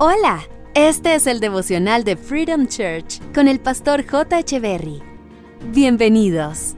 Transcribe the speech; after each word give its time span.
Hola, 0.00 0.44
este 0.76 1.16
es 1.16 1.26
el 1.26 1.40
devocional 1.40 2.04
de 2.04 2.16
Freedom 2.16 2.68
Church 2.68 3.20
con 3.34 3.48
el 3.48 3.58
pastor 3.58 4.06
J. 4.06 4.38
Echeverry. 4.38 5.02
Bienvenidos. 5.72 6.76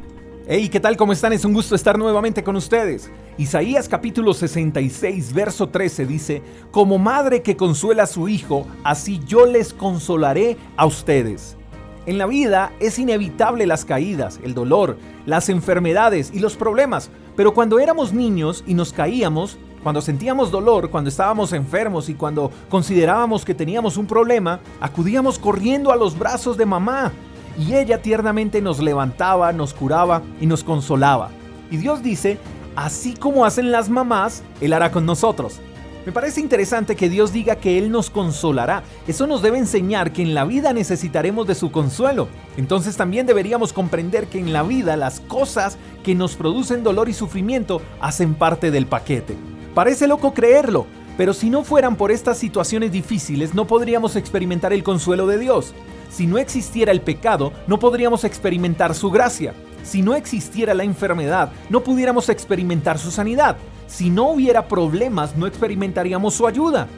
Hey, 0.48 0.70
¿qué 0.70 0.80
tal? 0.80 0.96
¿Cómo 0.96 1.12
están? 1.12 1.34
Es 1.34 1.44
un 1.44 1.52
gusto 1.52 1.74
estar 1.74 1.98
nuevamente 1.98 2.42
con 2.42 2.56
ustedes. 2.56 3.10
Isaías 3.36 3.90
capítulo 3.90 4.32
66, 4.32 5.34
verso 5.34 5.68
13 5.68 6.06
dice, 6.06 6.42
Como 6.70 6.96
madre 6.96 7.42
que 7.42 7.58
consuela 7.58 8.04
a 8.04 8.06
su 8.06 8.26
hijo, 8.26 8.66
así 8.84 9.20
yo 9.26 9.44
les 9.44 9.74
consolaré 9.74 10.56
a 10.78 10.86
ustedes. 10.86 11.58
En 12.06 12.16
la 12.16 12.24
vida 12.24 12.72
es 12.80 12.98
inevitable 12.98 13.66
las 13.66 13.84
caídas, 13.84 14.40
el 14.42 14.54
dolor, 14.54 14.96
las 15.26 15.50
enfermedades 15.50 16.30
y 16.32 16.38
los 16.38 16.56
problemas, 16.56 17.10
pero 17.36 17.52
cuando 17.52 17.80
éramos 17.80 18.14
niños 18.14 18.64
y 18.66 18.72
nos 18.72 18.94
caíamos, 18.94 19.58
cuando 19.82 20.00
sentíamos 20.00 20.50
dolor, 20.50 20.90
cuando 20.90 21.08
estábamos 21.08 21.52
enfermos 21.52 22.08
y 22.08 22.14
cuando 22.14 22.50
considerábamos 22.68 23.44
que 23.44 23.54
teníamos 23.54 23.96
un 23.96 24.06
problema, 24.06 24.60
acudíamos 24.80 25.38
corriendo 25.38 25.90
a 25.90 25.96
los 25.96 26.18
brazos 26.18 26.56
de 26.56 26.66
mamá 26.66 27.12
y 27.58 27.74
ella 27.74 28.00
tiernamente 28.02 28.60
nos 28.60 28.78
levantaba, 28.78 29.52
nos 29.52 29.74
curaba 29.74 30.22
y 30.40 30.46
nos 30.46 30.64
consolaba. 30.64 31.30
Y 31.70 31.76
Dios 31.76 32.02
dice, 32.02 32.38
así 32.76 33.14
como 33.14 33.44
hacen 33.44 33.70
las 33.70 33.88
mamás, 33.88 34.42
Él 34.60 34.72
hará 34.72 34.90
con 34.90 35.06
nosotros. 35.06 35.60
Me 36.06 36.12
parece 36.12 36.40
interesante 36.40 36.96
que 36.96 37.10
Dios 37.10 37.32
diga 37.32 37.56
que 37.56 37.76
Él 37.76 37.90
nos 37.90 38.08
consolará. 38.08 38.82
Eso 39.06 39.26
nos 39.26 39.42
debe 39.42 39.58
enseñar 39.58 40.12
que 40.12 40.22
en 40.22 40.34
la 40.34 40.44
vida 40.44 40.72
necesitaremos 40.72 41.46
de 41.46 41.54
su 41.54 41.70
consuelo. 41.70 42.28
Entonces 42.56 42.96
también 42.96 43.26
deberíamos 43.26 43.74
comprender 43.74 44.26
que 44.26 44.38
en 44.38 44.52
la 44.52 44.62
vida 44.62 44.96
las 44.96 45.20
cosas 45.20 45.76
que 46.02 46.14
nos 46.14 46.36
producen 46.36 46.82
dolor 46.82 47.10
y 47.10 47.12
sufrimiento 47.12 47.82
hacen 48.00 48.34
parte 48.34 48.70
del 48.70 48.86
paquete. 48.86 49.36
Parece 49.74 50.08
loco 50.08 50.34
creerlo, 50.34 50.86
pero 51.16 51.32
si 51.32 51.48
no 51.50 51.62
fueran 51.62 51.96
por 51.96 52.10
estas 52.10 52.38
situaciones 52.38 52.90
difíciles 52.92 53.54
no 53.54 53.66
podríamos 53.66 54.16
experimentar 54.16 54.72
el 54.72 54.82
consuelo 54.82 55.26
de 55.26 55.38
Dios. 55.38 55.74
Si 56.10 56.26
no 56.26 56.38
existiera 56.38 56.90
el 56.90 57.02
pecado, 57.02 57.52
no 57.68 57.78
podríamos 57.78 58.24
experimentar 58.24 58.94
su 58.94 59.10
gracia. 59.10 59.54
Si 59.82 60.02
no 60.02 60.14
existiera 60.14 60.74
la 60.74 60.82
enfermedad, 60.82 61.52
no 61.68 61.82
pudiéramos 61.82 62.28
experimentar 62.28 62.98
su 62.98 63.10
sanidad. 63.10 63.56
Si 63.86 64.10
no 64.10 64.30
hubiera 64.30 64.66
problemas, 64.66 65.36
no 65.36 65.46
experimentaríamos 65.46 66.34
su 66.34 66.46
ayuda. 66.46 66.88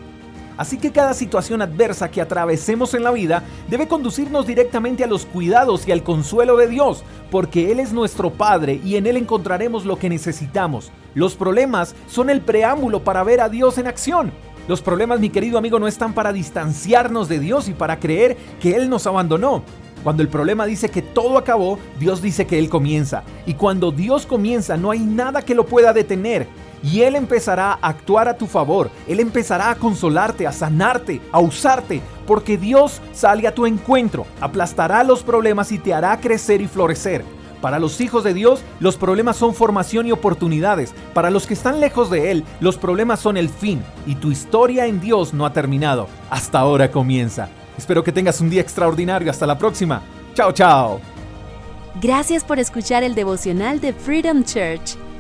Así 0.57 0.79
que 0.79 0.93
cada 0.93 1.15
situación 1.15 1.63
adversa 1.63 2.11
que 2.11 2.21
atravesemos 2.21 2.95
en 2.95 3.05
la 3.05 3.11
vida 3.11 3.43
debe 3.69 3.89
conducirnos 3.89 4.47
directamente 4.47 5.05
a 5.05 5.07
los 5.07 5.25
cuidados 5.25 5.87
y 5.89 5.93
al 5.93 6.03
consuelo 6.03 6.57
de 6.57 6.69
Dios, 6.69 7.05
porque 7.31 7.73
Él 7.73 7.81
es 7.81 7.93
nuestro 7.93 8.31
Padre 8.31 8.81
y 8.85 8.97
en 8.97 9.07
Él 9.07 9.17
encontraremos 9.17 9.85
lo 9.85 9.99
que 9.99 10.09
necesitamos. 10.09 10.93
Los 11.15 11.35
problemas 11.35 11.95
son 12.07 12.31
el 12.31 12.41
preámbulo 12.41 13.03
para 13.03 13.23
ver 13.23 13.41
a 13.41 13.49
Dios 13.49 13.79
en 13.79 13.87
acción. 13.87 14.33
Los 14.69 14.81
problemas, 14.81 15.19
mi 15.19 15.31
querido 15.31 15.59
amigo, 15.59 15.79
no 15.79 15.89
están 15.89 16.15
para 16.15 16.33
distanciarnos 16.33 17.29
de 17.29 17.41
Dios 17.41 17.69
y 17.69 17.73
para 17.73 17.99
creer 17.99 18.37
que 18.61 18.77
Él 18.77 18.89
nos 18.89 19.07
abandonó. 19.07 19.63
Cuando 20.05 20.23
el 20.23 20.29
problema 20.29 20.67
dice 20.67 20.89
que 20.89 21.03
todo 21.03 21.39
acabó, 21.39 21.79
Dios 21.99 22.23
dice 22.23 22.47
que 22.47 22.59
Él 22.59 22.69
comienza. 22.69 23.23
Y 23.47 23.55
cuando 23.55 23.93
Dios 23.93 24.27
comienza, 24.27 24.77
no 24.77 24.91
hay 24.91 25.01
nada 25.01 25.43
que 25.43 25.55
lo 25.55 25.67
pueda 25.67 25.93
detener 25.93 26.47
y 26.83 27.03
Él 27.03 27.15
empezará 27.15 27.79
a 27.81 27.89
actuar 27.89 28.29
a 28.29 28.37
tu 28.37 28.47
favor. 28.47 28.91
Él 29.07 29.21
empezará 29.21 29.71
a 29.71 29.75
consolarte, 29.77 30.47
a 30.47 30.53
sanarte, 30.53 31.21
a 31.31 31.41
usarte, 31.41 32.01
porque 32.27 32.59
Dios 32.59 33.01
sale 33.13 33.47
a 33.47 33.55
tu 33.55 33.67
encuentro, 33.67 34.27
aplastará 34.41 35.05
los 35.05 35.23
problemas 35.23 35.73
y 35.73 35.79
te 35.79 35.95
hará 35.95 36.19
crecer 36.21 36.61
y 36.61 36.69
florecer. 36.69 37.25
Para 37.61 37.79
los 37.79 38.01
hijos 38.01 38.25
de 38.25 38.35
Dios, 38.35 38.61
los 38.81 38.97
problemas 38.97 39.37
son 39.37 39.55
formación 39.55 40.09
y 40.09 40.13
oportunidades. 40.13 40.93
Para 41.15 41.31
los 41.31 41.47
que 41.47 41.55
están 41.55 41.79
lejos 41.79 42.11
de 42.11 42.33
Él, 42.33 42.45
los 42.59 42.77
problemas 42.77 43.21
son 43.21 43.37
el 43.37 43.49
fin. 43.49 43.81
Y 44.05 44.17
tu 44.17 44.33
historia 44.33 44.87
en 44.87 45.01
Dios 45.01 45.33
no 45.33 45.47
ha 45.47 45.53
terminado. 45.53 46.09
Hasta 46.29 46.59
ahora 46.59 46.91
comienza. 46.91 47.49
Espero 47.79 48.03
que 48.03 48.11
tengas 48.11 48.41
un 48.41 48.51
día 48.51 48.61
extraordinario. 48.61 49.31
Hasta 49.31 49.47
la 49.47 49.57
próxima. 49.57 50.03
Chao, 50.35 50.51
chao. 50.51 51.01
Gracias 52.01 52.43
por 52.43 52.59
escuchar 52.59 53.05
el 53.05 53.15
devocional 53.15 53.81
de 53.81 53.93
Freedom 53.93 54.43
Church 54.43 54.97